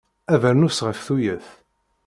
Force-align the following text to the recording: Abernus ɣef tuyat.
Abernus 0.33 0.79
ɣef 0.87 0.99
tuyat. 1.05 1.47